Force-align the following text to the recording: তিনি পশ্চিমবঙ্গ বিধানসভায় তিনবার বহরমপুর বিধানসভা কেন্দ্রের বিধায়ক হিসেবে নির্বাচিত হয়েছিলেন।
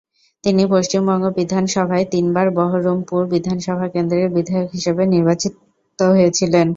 তিনি 0.43 0.63
পশ্চিমবঙ্গ 0.71 1.25
বিধানসভায় 1.39 2.05
তিনবার 2.13 2.47
বহরমপুর 2.57 3.21
বিধানসভা 3.33 3.87
কেন্দ্রের 3.93 4.27
বিধায়ক 4.35 4.69
হিসেবে 4.75 5.03
নির্বাচিত 5.13 5.53
হয়েছিলেন। 6.11 6.67